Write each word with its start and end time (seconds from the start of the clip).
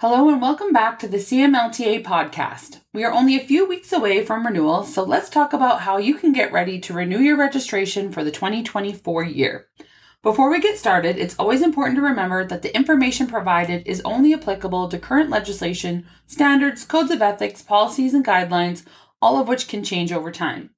Hello 0.00 0.28
and 0.28 0.42
welcome 0.42 0.74
back 0.74 0.98
to 0.98 1.08
the 1.08 1.16
CMLTA 1.16 2.04
podcast. 2.04 2.80
We 2.92 3.02
are 3.02 3.12
only 3.14 3.34
a 3.34 3.46
few 3.46 3.66
weeks 3.66 3.94
away 3.94 4.26
from 4.26 4.44
renewal, 4.44 4.84
so 4.84 5.02
let's 5.02 5.30
talk 5.30 5.54
about 5.54 5.80
how 5.80 5.96
you 5.96 6.16
can 6.16 6.34
get 6.34 6.52
ready 6.52 6.78
to 6.80 6.92
renew 6.92 7.18
your 7.18 7.38
registration 7.38 8.12
for 8.12 8.22
the 8.22 8.30
2024 8.30 9.24
year. 9.24 9.68
Before 10.22 10.50
we 10.50 10.60
get 10.60 10.76
started, 10.76 11.16
it's 11.16 11.34
always 11.38 11.62
important 11.62 11.96
to 11.96 12.02
remember 12.02 12.44
that 12.44 12.60
the 12.60 12.76
information 12.76 13.26
provided 13.26 13.86
is 13.86 14.02
only 14.04 14.34
applicable 14.34 14.90
to 14.90 14.98
current 14.98 15.30
legislation, 15.30 16.06
standards, 16.26 16.84
codes 16.84 17.10
of 17.10 17.22
ethics, 17.22 17.62
policies, 17.62 18.12
and 18.12 18.22
guidelines, 18.22 18.84
all 19.22 19.40
of 19.40 19.48
which 19.48 19.66
can 19.66 19.82
change 19.82 20.12
over 20.12 20.30
time. 20.30 20.74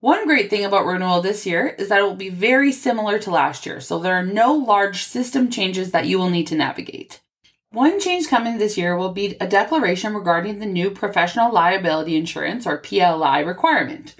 One 0.00 0.26
great 0.26 0.48
thing 0.48 0.64
about 0.64 0.86
renewal 0.86 1.20
this 1.20 1.44
year 1.44 1.66
is 1.78 1.90
that 1.90 1.98
it 1.98 2.04
will 2.04 2.14
be 2.14 2.30
very 2.30 2.72
similar 2.72 3.18
to 3.18 3.30
last 3.30 3.66
year, 3.66 3.78
so 3.78 3.98
there 3.98 4.14
are 4.14 4.24
no 4.24 4.54
large 4.54 5.04
system 5.04 5.50
changes 5.50 5.90
that 5.90 6.06
you 6.06 6.18
will 6.18 6.30
need 6.30 6.46
to 6.46 6.54
navigate. 6.54 7.20
One 7.72 8.00
change 8.00 8.28
coming 8.28 8.56
this 8.56 8.78
year 8.78 8.96
will 8.96 9.12
be 9.12 9.36
a 9.42 9.46
declaration 9.46 10.14
regarding 10.14 10.58
the 10.58 10.64
new 10.64 10.90
professional 10.90 11.52
liability 11.52 12.16
insurance 12.16 12.66
or 12.66 12.78
PLI 12.78 13.40
requirement. 13.40 14.14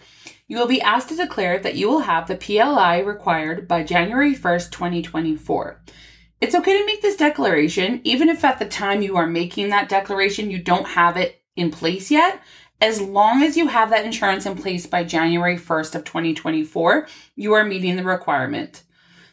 You 0.49 0.59
will 0.59 0.67
be 0.67 0.83
asked 0.83 1.09
to 1.09 1.17
declare 1.17 1.59
that 1.59 1.75
you 1.75 1.89
will 1.89 2.01
have 2.01 2.29
the 2.29 2.37
PLI 2.37 2.99
required 2.99 3.67
by 3.67 3.85
January 3.85 4.35
1st, 4.35 4.71
2024. 4.71 5.81
It's 6.43 6.55
okay 6.55 6.79
to 6.79 6.85
make 6.85 7.01
this 7.01 7.17
declaration 7.17 8.03
even 8.05 8.29
if 8.29 8.45
at 8.45 8.59
the 8.59 8.67
time 8.67 9.01
you 9.01 9.17
are 9.17 9.27
making 9.27 9.71
that 9.71 9.89
declaration 9.89 10.51
you 10.51 10.59
don't 10.63 10.89
have 10.89 11.17
it 11.17 11.41
in 11.57 11.71
place 11.71 12.11
yet. 12.11 12.43
As 12.83 13.01
long 13.01 13.43
as 13.43 13.57
you 13.57 13.69
have 13.69 13.89
that 13.89 14.05
insurance 14.05 14.45
in 14.45 14.57
place 14.57 14.87
by 14.87 15.05
January 15.05 15.57
1st 15.57 15.95
of 15.95 16.05
2024, 16.05 17.09
you 17.35 17.55
are 17.55 17.65
meeting 17.65 17.97
the 17.97 18.05
requirement. 18.05 18.83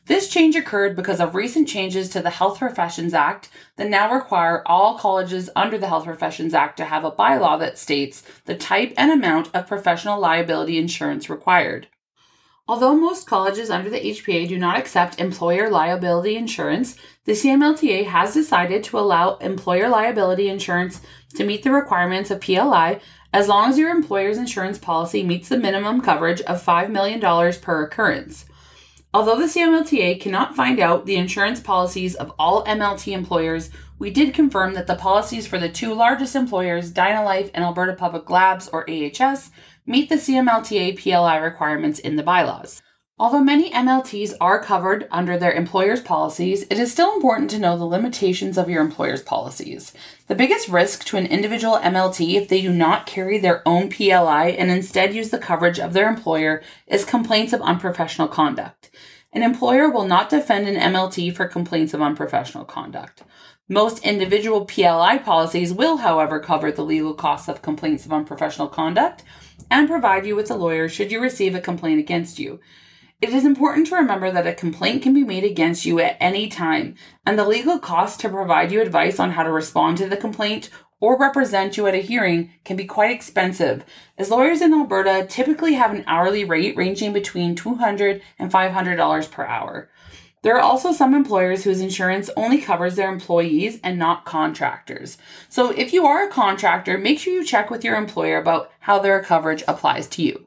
This 0.08 0.30
change 0.30 0.56
occurred 0.56 0.96
because 0.96 1.20
of 1.20 1.34
recent 1.34 1.68
changes 1.68 2.10
to 2.10 2.22
the 2.22 2.30
Health 2.30 2.60
Professions 2.60 3.16
Act 3.16 3.50
that 3.78 3.90
now 3.90 4.14
require 4.14 4.62
all 4.68 5.00
colleges 5.00 5.50
under 5.56 5.80
the 5.80 5.88
Health 5.88 6.06
Professions 6.06 6.54
Act 6.54 6.78
to 6.78 6.86
have 6.86 7.04
a 7.04 7.12
bylaw 7.12 7.60
that 7.60 7.80
states 7.80 8.22
the 8.46 8.56
type 8.56 8.94
and 8.98 9.12
amount 9.12 9.50
of 9.56 9.66
professional 9.68 10.20
liability 10.20 10.78
insurance 10.78 11.28
required. 11.28 11.88
Although 12.68 12.96
most 12.96 13.26
colleges 13.28 13.72
under 13.72 13.90
the 13.90 14.00
HPA 14.00 14.48
do 14.48 14.60
not 14.60 14.78
accept 14.78 15.20
employer 15.20 15.72
liability 15.72 16.36
insurance, 16.36 16.98
the 17.26 17.34
CMLTA 17.34 18.06
has 18.06 18.34
decided 18.34 18.84
to 18.84 19.00
allow 19.00 19.38
employer 19.38 19.90
liability 19.90 20.50
insurance 20.50 21.02
to 21.36 21.44
meet 21.44 21.64
the 21.64 21.72
requirements 21.72 22.30
of 22.30 22.42
PLI 22.42 23.00
as 23.34 23.48
long 23.48 23.70
as 23.70 23.78
your 23.78 23.90
employer's 23.90 24.38
insurance 24.38 24.78
policy 24.78 25.24
meets 25.24 25.50
the 25.50 25.58
minimum 25.58 26.02
coverage 26.02 26.42
of 26.42 26.64
$5 26.64 26.90
million 26.90 27.20
per 27.60 27.84
occurrence. 27.84 28.46
Although 29.16 29.38
the 29.38 29.46
CMLTA 29.46 30.20
cannot 30.20 30.58
find 30.58 30.78
out 30.78 31.06
the 31.06 31.16
insurance 31.16 31.62
policies 31.62 32.16
of 32.16 32.34
all 32.38 32.66
MLT 32.66 33.14
employers, 33.14 33.70
we 33.98 34.12
did 34.12 34.34
confirm 34.34 34.74
that 34.74 34.88
the 34.88 34.96
policies 34.96 35.48
for 35.48 35.58
the 35.58 35.70
two 35.70 35.94
largest 35.94 36.36
employers, 36.36 36.92
Dynalife 36.92 37.50
and 37.54 37.64
Alberta 37.64 37.94
Public 37.94 38.30
Labs, 38.30 38.68
or 38.68 38.84
AHS, 38.90 39.52
meet 39.86 40.10
the 40.10 40.16
CMLTA 40.16 41.02
PLI 41.02 41.38
requirements 41.38 42.00
in 42.00 42.18
the 42.18 42.24
bylaws. 42.24 42.82
Although 43.18 43.46
many 43.46 43.72
MLTs 43.72 44.34
are 44.42 44.62
covered 44.62 45.08
under 45.10 45.38
their 45.38 45.54
employer's 45.54 46.02
policies, 46.02 46.64
it 46.64 46.78
is 46.78 46.92
still 46.92 47.16
important 47.16 47.50
to 47.52 47.60
know 47.60 47.78
the 47.78 47.86
limitations 47.86 48.58
of 48.58 48.70
your 48.70 48.82
employer's 48.82 49.22
policies. 49.22 49.94
The 50.28 50.36
biggest 50.36 50.68
risk 50.68 51.06
to 51.06 51.16
an 51.16 51.26
individual 51.26 51.78
MLT 51.78 52.34
if 52.34 52.50
they 52.50 52.62
do 52.62 52.74
not 52.74 53.06
carry 53.06 53.40
their 53.40 53.66
own 53.66 53.90
PLI 53.90 54.48
and 54.60 54.70
instead 54.70 55.16
use 55.16 55.30
the 55.30 55.38
coverage 55.38 55.80
of 55.80 55.94
their 55.94 56.10
employer 56.10 56.62
is 56.88 57.06
complaints 57.06 57.54
of 57.54 57.62
unprofessional 57.62 58.28
conduct. 58.28 58.90
An 59.32 59.44
employer 59.44 59.90
will 59.90 60.06
not 60.06 60.30
defend 60.30 60.68
an 60.68 60.76
MLT 60.94 61.34
for 61.34 61.48
complaints 61.48 61.94
of 61.94 62.02
unprofessional 62.02 62.66
conduct. 62.66 63.24
Most 63.70 64.04
individual 64.04 64.66
PLI 64.66 65.20
policies 65.20 65.72
will, 65.72 65.98
however, 65.98 66.42
cover 66.42 66.70
the 66.70 66.84
legal 66.84 67.14
costs 67.14 67.48
of 67.48 67.62
complaints 67.62 68.06
of 68.06 68.12
unprofessional 68.12 68.68
conduct 68.68 69.24
and 69.72 69.88
provide 69.88 70.26
you 70.26 70.36
with 70.36 70.52
a 70.52 70.56
lawyer 70.56 70.90
should 70.90 71.14
you 71.14 71.22
receive 71.22 71.56
a 71.56 71.62
complaint 71.62 72.02
against 72.02 72.40
you. 72.40 72.60
It 73.22 73.30
is 73.30 73.46
important 73.46 73.88
to 73.88 73.96
remember 73.96 74.30
that 74.30 74.46
a 74.46 74.54
complaint 74.54 75.02
can 75.02 75.14
be 75.14 75.24
made 75.24 75.46
against 75.46 75.86
you 75.86 76.00
at 76.00 76.18
any 76.20 76.50
time, 76.50 76.96
and 77.26 77.40
the 77.40 77.48
legal 77.48 77.80
costs 77.80 78.18
to 78.18 78.30
provide 78.30 78.74
you 78.74 78.82
advice 78.82 79.22
on 79.22 79.32
how 79.32 79.44
to 79.44 79.52
respond 79.52 79.98
to 79.98 80.10
the 80.10 80.18
complaint 80.18 80.70
or 81.00 81.18
represent 81.18 81.78
you 81.78 81.88
at 81.88 81.94
a 81.94 82.00
hearing 82.00 82.52
can 82.66 82.76
be 82.76 82.84
quite 82.84 83.12
expensive, 83.12 83.86
as 84.18 84.30
lawyers 84.30 84.62
in 84.62 84.74
Alberta 84.74 85.26
typically 85.30 85.76
have 85.76 85.94
an 85.94 86.04
hourly 86.08 86.44
rate 86.44 86.76
ranging 86.76 87.14
between 87.14 87.56
$200 87.56 88.22
and 88.38 88.52
$500 88.52 89.32
per 89.32 89.46
hour. 89.46 89.90
There 90.42 90.58
are 90.58 90.62
also 90.62 90.92
some 90.92 91.14
employers 91.14 91.64
whose 91.64 91.80
insurance 91.80 92.30
only 92.36 92.60
covers 92.60 92.98
their 92.98 93.12
employees 93.12 93.80
and 93.82 93.98
not 93.98 94.26
contractors. 94.26 95.18
So 95.48 95.72
if 95.72 95.94
you 95.94 96.06
are 96.06 96.28
a 96.28 96.32
contractor, 96.32 96.98
make 96.98 97.20
sure 97.20 97.34
you 97.34 97.46
check 97.46 97.72
with 97.72 97.86
your 97.86 97.96
employer 97.96 98.38
about 98.38 98.72
how 98.82 99.00
their 99.00 99.24
coverage 99.24 99.64
applies 99.70 100.08
to 100.08 100.22
you. 100.22 100.45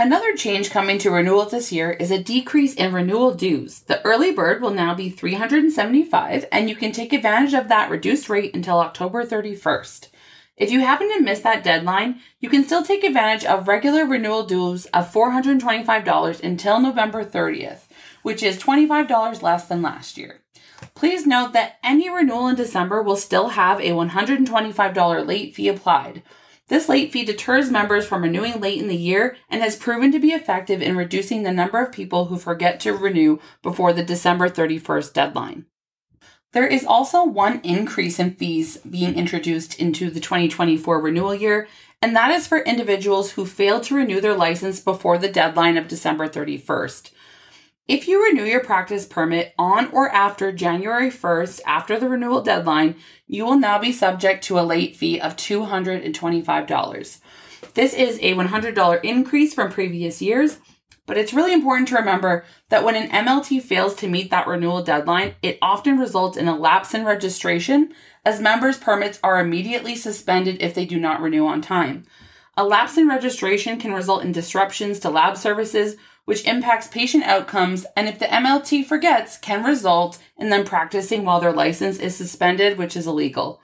Another 0.00 0.34
change 0.34 0.70
coming 0.70 0.96
to 1.00 1.10
renewal 1.10 1.44
this 1.44 1.70
year 1.70 1.90
is 1.90 2.10
a 2.10 2.22
decrease 2.22 2.72
in 2.72 2.94
renewal 2.94 3.34
dues. 3.34 3.80
The 3.80 4.02
early 4.02 4.32
bird 4.32 4.62
will 4.62 4.70
now 4.70 4.94
be 4.94 5.10
375 5.10 6.46
and 6.50 6.70
you 6.70 6.74
can 6.74 6.90
take 6.90 7.12
advantage 7.12 7.52
of 7.52 7.68
that 7.68 7.90
reduced 7.90 8.30
rate 8.30 8.54
until 8.54 8.78
October 8.78 9.26
31st. 9.26 10.08
If 10.56 10.70
you 10.70 10.80
happen 10.80 11.12
to 11.12 11.20
miss 11.20 11.40
that 11.40 11.62
deadline, 11.62 12.20
you 12.38 12.48
can 12.48 12.64
still 12.64 12.82
take 12.82 13.04
advantage 13.04 13.44
of 13.44 13.68
regular 13.68 14.06
renewal 14.06 14.46
dues 14.46 14.86
of 14.86 15.12
$425 15.12 16.42
until 16.42 16.80
November 16.80 17.22
30th, 17.22 17.80
which 18.22 18.42
is 18.42 18.56
$25 18.56 19.42
less 19.42 19.66
than 19.66 19.82
last 19.82 20.16
year. 20.16 20.40
Please 20.94 21.26
note 21.26 21.52
that 21.52 21.78
any 21.84 22.08
renewal 22.08 22.48
in 22.48 22.56
December 22.56 23.02
will 23.02 23.16
still 23.16 23.50
have 23.50 23.78
a 23.80 23.90
$125 23.90 25.26
late 25.26 25.54
fee 25.54 25.68
applied. 25.68 26.22
This 26.70 26.88
late 26.88 27.10
fee 27.10 27.24
deters 27.24 27.68
members 27.68 28.06
from 28.06 28.22
renewing 28.22 28.60
late 28.60 28.80
in 28.80 28.86
the 28.86 28.94
year 28.94 29.36
and 29.48 29.60
has 29.60 29.74
proven 29.74 30.12
to 30.12 30.20
be 30.20 30.28
effective 30.28 30.80
in 30.80 30.96
reducing 30.96 31.42
the 31.42 31.50
number 31.50 31.82
of 31.82 31.90
people 31.90 32.26
who 32.26 32.38
forget 32.38 32.78
to 32.80 32.96
renew 32.96 33.40
before 33.60 33.92
the 33.92 34.04
December 34.04 34.48
31st 34.48 35.12
deadline. 35.12 35.66
There 36.52 36.68
is 36.68 36.84
also 36.84 37.24
one 37.24 37.60
increase 37.64 38.20
in 38.20 38.36
fees 38.36 38.76
being 38.78 39.16
introduced 39.16 39.80
into 39.80 40.10
the 40.10 40.20
2024 40.20 41.00
renewal 41.00 41.34
year, 41.34 41.66
and 42.00 42.14
that 42.14 42.30
is 42.30 42.46
for 42.46 42.60
individuals 42.60 43.32
who 43.32 43.46
fail 43.46 43.80
to 43.80 43.96
renew 43.96 44.20
their 44.20 44.36
license 44.36 44.78
before 44.78 45.18
the 45.18 45.28
deadline 45.28 45.76
of 45.76 45.88
December 45.88 46.28
31st. 46.28 47.10
If 47.90 48.06
you 48.06 48.24
renew 48.24 48.44
your 48.44 48.62
practice 48.62 49.04
permit 49.04 49.52
on 49.58 49.90
or 49.90 50.08
after 50.10 50.52
January 50.52 51.10
1st, 51.10 51.60
after 51.66 51.98
the 51.98 52.08
renewal 52.08 52.40
deadline, 52.40 52.94
you 53.26 53.44
will 53.44 53.58
now 53.58 53.80
be 53.80 53.90
subject 53.90 54.44
to 54.44 54.60
a 54.60 54.62
late 54.62 54.94
fee 54.94 55.20
of 55.20 55.34
$225. 55.34 57.20
This 57.74 57.92
is 57.92 58.20
a 58.22 58.34
$100 58.34 59.00
increase 59.02 59.54
from 59.54 59.72
previous 59.72 60.22
years, 60.22 60.58
but 61.04 61.18
it's 61.18 61.34
really 61.34 61.52
important 61.52 61.88
to 61.88 61.96
remember 61.96 62.44
that 62.68 62.84
when 62.84 62.94
an 62.94 63.10
MLT 63.10 63.60
fails 63.60 63.96
to 63.96 64.06
meet 64.06 64.30
that 64.30 64.46
renewal 64.46 64.84
deadline, 64.84 65.34
it 65.42 65.58
often 65.60 65.98
results 65.98 66.36
in 66.36 66.46
a 66.46 66.56
lapse 66.56 66.94
in 66.94 67.04
registration, 67.04 67.92
as 68.24 68.40
members' 68.40 68.78
permits 68.78 69.18
are 69.24 69.40
immediately 69.40 69.96
suspended 69.96 70.62
if 70.62 70.76
they 70.76 70.84
do 70.84 71.00
not 71.00 71.20
renew 71.20 71.44
on 71.44 71.60
time. 71.60 72.04
A 72.56 72.62
lapse 72.62 72.96
in 72.96 73.08
registration 73.08 73.80
can 73.80 73.92
result 73.92 74.22
in 74.22 74.30
disruptions 74.30 75.00
to 75.00 75.10
lab 75.10 75.36
services, 75.36 75.96
which 76.30 76.46
impacts 76.46 76.86
patient 76.86 77.24
outcomes 77.24 77.84
and 77.96 78.08
if 78.08 78.20
the 78.20 78.24
MLT 78.26 78.84
forgets 78.84 79.36
can 79.36 79.64
result 79.64 80.16
in 80.36 80.48
them 80.48 80.64
practicing 80.64 81.24
while 81.24 81.40
their 81.40 81.52
license 81.52 81.98
is 81.98 82.14
suspended, 82.14 82.78
which 82.78 82.96
is 82.96 83.08
illegal. 83.08 83.60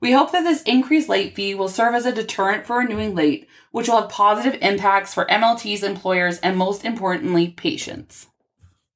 We 0.00 0.12
hope 0.12 0.32
that 0.32 0.42
this 0.42 0.62
increased 0.62 1.10
late 1.10 1.34
fee 1.34 1.54
will 1.54 1.68
serve 1.68 1.94
as 1.94 2.06
a 2.06 2.12
deterrent 2.12 2.64
for 2.64 2.78
renewing 2.78 3.14
late, 3.14 3.46
which 3.70 3.86
will 3.86 4.00
have 4.00 4.08
positive 4.08 4.58
impacts 4.62 5.12
for 5.12 5.26
MLTs, 5.26 5.82
employers, 5.82 6.38
and 6.38 6.56
most 6.56 6.86
importantly, 6.86 7.48
patients. 7.48 8.28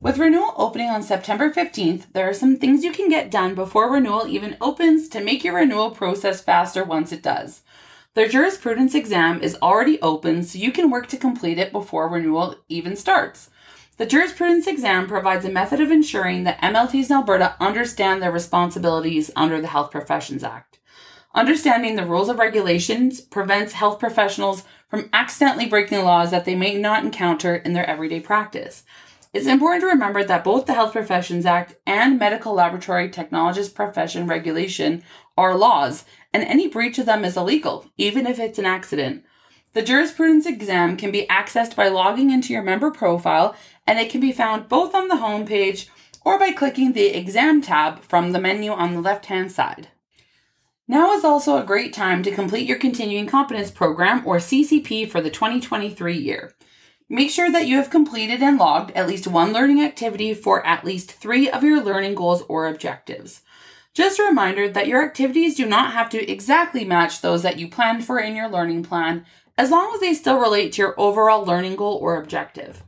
With 0.01 0.17
renewal 0.17 0.55
opening 0.57 0.89
on 0.89 1.03
September 1.03 1.51
15th, 1.51 2.07
there 2.15 2.27
are 2.27 2.33
some 2.33 2.57
things 2.57 2.85
you 2.85 2.91
can 2.91 3.11
get 3.11 3.31
done 3.31 3.55
before 3.55 3.93
renewal 3.93 4.29
even 4.29 4.57
opens 4.63 5.11
to 5.11 5.23
make 5.23 5.45
your 5.45 5.57
renewal 5.57 5.91
process 5.91 6.41
faster 6.41 6.85
once 6.85 7.13
it 7.13 7.23
does. 7.23 7.61
Their 8.21 8.29
jurisprudence 8.29 8.95
exam 8.95 9.41
is 9.41 9.57
already 9.63 9.99
open, 10.03 10.43
so 10.43 10.59
you 10.59 10.73
can 10.73 10.91
work 10.91 11.07
to 11.07 11.17
complete 11.17 11.59
it 11.59 11.73
before 11.73 12.07
renewal 12.07 12.55
even 12.69 12.95
starts. 12.95 13.49
The 13.97 14.05
jurisprudence 14.05 14.67
exam 14.67 15.09
provides 15.09 15.47
a 15.47 15.51
method 15.51 15.81
of 15.81 15.91
ensuring 15.91 16.45
that 16.45 16.61
MLTs 16.61 17.09
in 17.09 17.17
Alberta 17.17 17.57
understand 17.59 18.21
their 18.21 18.31
responsibilities 18.31 19.31
under 19.35 19.59
the 19.59 19.69
Health 19.69 19.91
Professions 19.91 20.45
Act. 20.45 20.79
Understanding 21.35 21.97
the 21.97 22.05
rules 22.05 22.29
of 22.29 22.39
regulations 22.39 23.23
prevents 23.23 23.73
health 23.73 23.99
professionals 23.99 24.65
from 24.91 25.09
accidentally 25.15 25.65
breaking 25.65 26.05
laws 26.05 26.31
that 26.31 26.45
they 26.45 26.55
may 26.55 26.75
not 26.75 27.03
encounter 27.03 27.57
in 27.57 27.73
their 27.73 27.89
everyday 27.89 28.21
practice. 28.21 28.85
It's 29.33 29.47
important 29.47 29.83
to 29.83 29.87
remember 29.87 30.25
that 30.25 30.43
both 30.43 30.67
the 30.67 30.75
Health 30.75 30.91
Professions 30.91 31.47
Act 31.47 31.77
and 31.87 32.19
Medical 32.19 32.53
Laboratory 32.53 33.09
Technologist 33.09 33.75
Profession 33.75 34.27
Regulation 34.27 35.05
are 35.39 35.57
laws, 35.57 36.05
and 36.35 36.43
any 36.43 36.67
breach 36.67 36.99
of 36.99 37.07
them 37.07 37.25
is 37.25 37.37
illegal, 37.37 37.87
even 37.97 38.27
if 38.27 38.41
it's 38.41 38.59
an 38.59 38.67
accident. 38.67 39.25
The 39.73 39.83
jurisprudence 39.83 40.47
exam 40.47 40.97
can 40.97 41.13
be 41.13 41.27
accessed 41.31 41.77
by 41.77 41.87
logging 41.87 42.31
into 42.31 42.53
your 42.53 42.65
member 42.65 42.91
profile, 42.91 43.55
and 43.87 44.01
it 44.01 44.11
can 44.11 44.21
be 44.21 44.33
found 44.33 44.69
both 44.69 44.97
on 44.97 45.07
the 45.07 45.19
home 45.19 45.47
page 45.47 45.89
or 46.25 46.37
by 46.37 46.51
clicking 46.51 46.93
the 46.93 47.17
exam 47.17 47.63
tab 47.63 48.01
from 48.01 48.33
the 48.33 48.41
menu 48.41 48.73
on 48.73 48.95
the 48.95 49.01
left 49.01 49.27
hand 49.27 49.53
side. 49.53 49.89
Now 50.89 51.13
is 51.13 51.23
also 51.23 51.57
a 51.57 51.65
great 51.65 51.93
time 51.93 52.25
to 52.25 52.35
complete 52.35 52.67
your 52.67 52.79
Continuing 52.79 53.29
Competence 53.29 53.71
Program 53.71 54.27
or 54.27 54.39
CCP 54.39 55.09
for 55.09 55.21
the 55.21 55.31
2023 55.31 56.19
year. 56.19 56.53
Make 57.13 57.31
sure 57.31 57.51
that 57.51 57.67
you 57.67 57.77
have 57.77 57.91
completed 57.91 58.41
and 58.41 58.57
logged 58.57 58.93
at 58.93 59.09
least 59.09 59.27
one 59.27 59.53
learning 59.53 59.83
activity 59.83 60.33
for 60.33 60.65
at 60.65 60.85
least 60.85 61.11
three 61.11 61.51
of 61.51 61.65
your 61.65 61.83
learning 61.83 62.15
goals 62.15 62.43
or 62.43 62.69
objectives. 62.69 63.43
Just 63.93 64.21
a 64.21 64.23
reminder 64.23 64.69
that 64.69 64.87
your 64.87 65.05
activities 65.05 65.57
do 65.57 65.67
not 65.67 65.93
have 65.93 66.09
to 66.11 66.31
exactly 66.31 66.85
match 66.85 67.21
those 67.21 67.43
that 67.43 67.59
you 67.59 67.67
planned 67.67 68.05
for 68.05 68.21
in 68.21 68.37
your 68.37 68.49
learning 68.49 68.85
plan, 68.85 69.27
as 69.59 69.73
long 69.73 69.93
as 69.93 70.01
they 70.01 70.15
still 70.15 70.39
relate 70.39 70.73
to 70.75 70.83
your 70.83 70.95
overall 71.01 71.45
learning 71.45 71.75
goal 71.75 71.99
or 72.01 72.17
objective. 72.17 72.85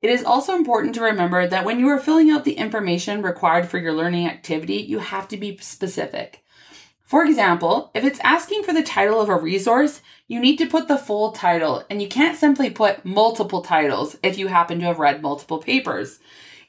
It 0.00 0.08
is 0.08 0.24
also 0.24 0.54
important 0.54 0.94
to 0.94 1.02
remember 1.02 1.46
that 1.46 1.66
when 1.66 1.78
you 1.78 1.88
are 1.88 2.00
filling 2.00 2.30
out 2.30 2.44
the 2.44 2.54
information 2.54 3.20
required 3.20 3.68
for 3.68 3.76
your 3.76 3.92
learning 3.92 4.26
activity, 4.26 4.76
you 4.76 5.00
have 5.00 5.28
to 5.28 5.36
be 5.36 5.58
specific. 5.58 6.43
For 7.04 7.24
example, 7.24 7.90
if 7.94 8.02
it's 8.02 8.20
asking 8.20 8.62
for 8.62 8.72
the 8.72 8.82
title 8.82 9.20
of 9.20 9.28
a 9.28 9.36
resource, 9.36 10.00
you 10.26 10.40
need 10.40 10.56
to 10.56 10.66
put 10.66 10.88
the 10.88 10.96
full 10.96 11.32
title, 11.32 11.84
and 11.90 12.00
you 12.00 12.08
can't 12.08 12.38
simply 12.38 12.70
put 12.70 13.04
multiple 13.04 13.60
titles 13.60 14.16
if 14.22 14.38
you 14.38 14.48
happen 14.48 14.78
to 14.80 14.86
have 14.86 14.98
read 14.98 15.20
multiple 15.20 15.58
papers. 15.58 16.18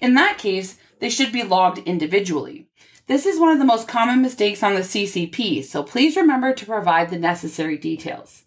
In 0.02 0.14
that 0.16 0.38
case, 0.38 0.78
they 1.00 1.10
should 1.10 1.32
be 1.32 1.44
logged 1.44 1.78
individually. 1.80 2.68
This 3.08 3.26
is 3.26 3.40
one 3.40 3.50
of 3.50 3.60
the 3.60 3.66
most 3.66 3.88
common 3.88 4.22
mistakes 4.22 4.62
on 4.62 4.76
the 4.76 4.82
CCP, 4.82 5.64
so 5.64 5.84
please 5.84 6.18
remember 6.18 6.54
to 6.54 6.66
provide 6.66 7.10
the 7.10 7.20
necessary 7.20 7.78
details. 7.78 8.44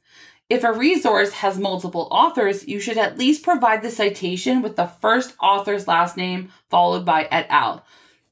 If 0.50 0.64
a 0.64 0.72
resource 0.72 1.32
has 1.34 1.58
multiple 1.58 2.08
authors, 2.10 2.66
you 2.66 2.80
should 2.80 2.98
at 2.98 3.18
least 3.18 3.42
provide 3.42 3.82
the 3.82 3.90
citation 3.90 4.60
with 4.60 4.76
the 4.76 4.86
first 4.86 5.34
author's 5.40 5.86
last 5.86 6.16
name 6.16 6.50
followed 6.68 7.04
by 7.04 7.28
et 7.30 7.46
al. 7.48 7.84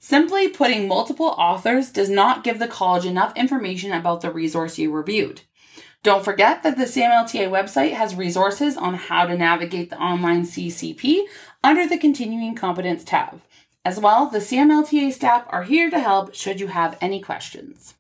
Simply 0.08 0.46
putting 0.46 0.86
multiple 0.86 1.34
authors 1.36 1.90
does 1.90 2.08
not 2.08 2.44
give 2.44 2.60
the 2.60 2.68
college 2.68 3.04
enough 3.04 3.36
information 3.36 3.90
about 3.90 4.20
the 4.20 4.30
resource 4.30 4.78
you 4.78 4.92
reviewed. 4.92 5.40
Don't 6.04 6.24
forget 6.24 6.62
that 6.62 6.78
the 6.78 6.84
CMLTA 6.84 7.50
website 7.50 7.94
has 7.94 8.14
resources 8.14 8.76
on 8.76 8.94
how 8.94 9.26
to 9.26 9.36
navigate 9.36 9.90
the 9.90 9.98
online 9.98 10.44
CCP 10.44 11.24
under 11.64 11.88
the 11.88 11.98
Continuing 11.98 12.54
Competence 12.54 13.02
tab. 13.02 13.40
As 13.84 13.98
well, 13.98 14.26
the 14.26 14.38
CMLTA 14.38 15.12
staff 15.12 15.44
are 15.48 15.64
here 15.64 15.90
to 15.90 15.98
help 15.98 16.36
should 16.36 16.60
you 16.60 16.68
have 16.68 16.96
any 17.00 17.20
questions. 17.20 17.94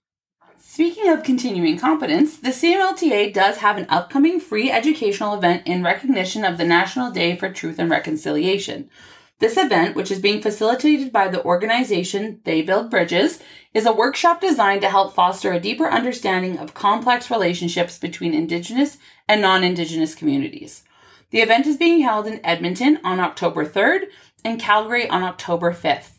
Speaking 0.60 1.08
of 1.08 1.24
continuing 1.24 1.76
competence, 1.76 2.36
the 2.36 2.50
CMLTA 2.50 3.34
does 3.34 3.56
have 3.56 3.78
an 3.78 3.86
upcoming 3.88 4.38
free 4.38 4.70
educational 4.70 5.34
event 5.34 5.66
in 5.66 5.82
recognition 5.82 6.44
of 6.44 6.56
the 6.56 6.64
National 6.64 7.10
Day 7.10 7.34
for 7.34 7.50
Truth 7.50 7.80
and 7.80 7.90
Reconciliation. 7.90 8.90
This 9.38 9.58
event, 9.58 9.94
which 9.94 10.10
is 10.10 10.18
being 10.18 10.40
facilitated 10.40 11.12
by 11.12 11.28
the 11.28 11.44
organization 11.44 12.40
They 12.44 12.62
Build 12.62 12.90
Bridges, 12.90 13.38
is 13.74 13.84
a 13.84 13.92
workshop 13.92 14.40
designed 14.40 14.80
to 14.80 14.88
help 14.88 15.14
foster 15.14 15.52
a 15.52 15.60
deeper 15.60 15.90
understanding 15.90 16.58
of 16.58 16.72
complex 16.72 17.30
relationships 17.30 17.98
between 17.98 18.32
Indigenous 18.32 18.96
and 19.28 19.42
non 19.42 19.62
Indigenous 19.62 20.14
communities. 20.14 20.84
The 21.30 21.40
event 21.40 21.66
is 21.66 21.76
being 21.76 22.00
held 22.00 22.26
in 22.26 22.44
Edmonton 22.44 22.98
on 23.04 23.20
October 23.20 23.66
3rd 23.66 24.06
and 24.42 24.58
Calgary 24.58 25.06
on 25.06 25.22
October 25.22 25.70
5th. 25.70 26.12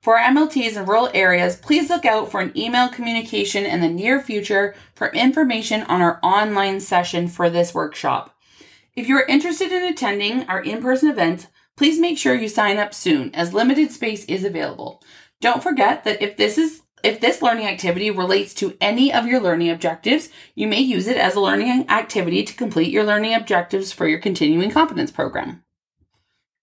For 0.00 0.18
MLTs 0.18 0.76
in 0.76 0.84
rural 0.84 1.10
areas, 1.14 1.54
please 1.54 1.88
look 1.88 2.04
out 2.04 2.30
for 2.30 2.40
an 2.40 2.52
email 2.56 2.88
communication 2.88 3.64
in 3.64 3.82
the 3.82 3.88
near 3.88 4.20
future 4.20 4.74
for 4.96 5.12
information 5.12 5.82
on 5.82 6.02
our 6.02 6.18
online 6.24 6.80
session 6.80 7.28
for 7.28 7.48
this 7.48 7.72
workshop. 7.72 8.36
If 8.96 9.08
you 9.08 9.16
are 9.16 9.26
interested 9.26 9.70
in 9.70 9.84
attending 9.84 10.42
our 10.48 10.60
in 10.60 10.82
person 10.82 11.08
event, 11.08 11.46
Please 11.76 11.98
make 11.98 12.18
sure 12.18 12.34
you 12.34 12.48
sign 12.48 12.78
up 12.78 12.94
soon 12.94 13.34
as 13.34 13.52
limited 13.52 13.90
space 13.90 14.24
is 14.26 14.44
available. 14.44 15.02
Don't 15.40 15.62
forget 15.62 16.04
that 16.04 16.22
if 16.22 16.36
this 16.36 16.58
is 16.58 16.82
if 17.02 17.20
this 17.20 17.42
learning 17.42 17.66
activity 17.66 18.10
relates 18.10 18.54
to 18.54 18.78
any 18.80 19.12
of 19.12 19.26
your 19.26 19.38
learning 19.38 19.68
objectives, 19.68 20.30
you 20.54 20.66
may 20.66 20.80
use 20.80 21.06
it 21.06 21.18
as 21.18 21.34
a 21.34 21.40
learning 21.40 21.84
activity 21.90 22.42
to 22.42 22.54
complete 22.54 22.90
your 22.90 23.04
learning 23.04 23.34
objectives 23.34 23.92
for 23.92 24.08
your 24.08 24.18
continuing 24.18 24.70
competence 24.70 25.10
program. 25.10 25.62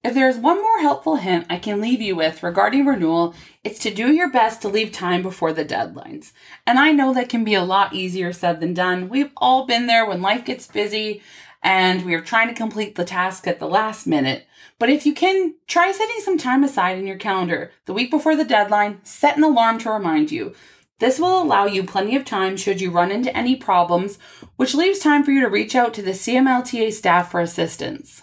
If 0.03 0.15
there 0.15 0.27
is 0.27 0.37
one 0.37 0.59
more 0.59 0.79
helpful 0.79 1.17
hint 1.17 1.45
I 1.47 1.59
can 1.59 1.79
leave 1.79 2.01
you 2.01 2.15
with 2.15 2.41
regarding 2.41 2.87
renewal, 2.87 3.35
it's 3.63 3.77
to 3.79 3.93
do 3.93 4.11
your 4.11 4.31
best 4.31 4.63
to 4.63 4.67
leave 4.67 4.91
time 4.91 5.21
before 5.21 5.53
the 5.53 5.63
deadlines. 5.63 6.31
And 6.65 6.79
I 6.79 6.91
know 6.91 7.13
that 7.13 7.29
can 7.29 7.43
be 7.43 7.53
a 7.53 7.63
lot 7.63 7.93
easier 7.93 8.33
said 8.33 8.61
than 8.61 8.73
done. 8.73 9.09
We've 9.09 9.31
all 9.37 9.67
been 9.67 9.85
there 9.85 10.07
when 10.07 10.23
life 10.23 10.43
gets 10.43 10.65
busy 10.65 11.21
and 11.63 12.05
we 12.05 12.13
are 12.13 12.21
trying 12.21 12.47
to 12.47 12.53
complete 12.53 12.95
the 12.95 13.05
task 13.05 13.47
at 13.47 13.59
the 13.59 13.67
last 13.67 14.07
minute. 14.07 14.47
But 14.79 14.89
if 14.89 15.05
you 15.05 15.13
can, 15.13 15.55
try 15.67 15.91
setting 15.91 16.19
some 16.19 16.37
time 16.37 16.63
aside 16.63 16.97
in 16.97 17.07
your 17.07 17.17
calendar 17.17 17.71
the 17.85 17.93
week 17.93 18.09
before 18.09 18.35
the 18.35 18.43
deadline, 18.43 18.99
set 19.03 19.37
an 19.37 19.43
alarm 19.43 19.77
to 19.79 19.91
remind 19.91 20.31
you. 20.31 20.55
This 20.99 21.19
will 21.19 21.41
allow 21.41 21.65
you 21.65 21.83
plenty 21.83 22.15
of 22.15 22.25
time 22.25 22.57
should 22.57 22.79
you 22.79 22.91
run 22.91 23.11
into 23.11 23.35
any 23.35 23.55
problems, 23.55 24.19
which 24.55 24.75
leaves 24.75 24.99
time 24.99 25.23
for 25.23 25.31
you 25.31 25.41
to 25.41 25.49
reach 25.49 25.75
out 25.75 25.93
to 25.95 26.01
the 26.01 26.11
CMLTA 26.11 26.93
staff 26.93 27.31
for 27.31 27.39
assistance. 27.39 28.21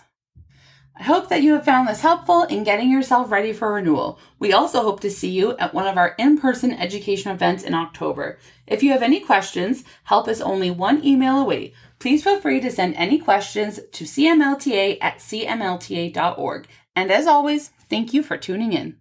I 0.99 1.05
hope 1.05 1.29
that 1.29 1.43
you 1.43 1.53
have 1.53 1.65
found 1.65 1.87
this 1.87 2.01
helpful 2.01 2.43
in 2.43 2.65
getting 2.65 2.91
yourself 2.91 3.31
ready 3.31 3.53
for 3.53 3.73
renewal. 3.73 4.19
We 4.41 4.53
also 4.53 4.83
hope 4.83 4.99
to 5.01 5.11
see 5.11 5.31
you 5.31 5.57
at 5.57 5.73
one 5.73 5.87
of 5.87 5.97
our 5.97 6.17
in 6.19 6.39
person 6.39 6.73
education 6.73 7.31
events 7.31 7.63
in 7.63 7.73
October. 7.73 8.41
If 8.67 8.83
you 8.83 8.91
have 8.91 9.03
any 9.03 9.21
questions, 9.21 9.85
help 10.05 10.27
is 10.27 10.41
only 10.41 10.73
one 10.73 11.05
email 11.05 11.39
away. 11.39 11.73
Please 12.01 12.25
feel 12.25 12.41
free 12.41 12.61
to 12.61 12.73
send 12.73 12.97
any 12.97 13.19
questions 13.19 13.79
to 13.93 14.05
cmlta 14.05 14.99
at 15.01 15.19
cmlta.org. 15.19 16.67
And 16.97 17.13
as 17.13 17.29
always, 17.29 17.71
thank 17.89 18.13
you 18.13 18.25
for 18.25 18.37
tuning 18.37 18.73
in. 18.73 18.97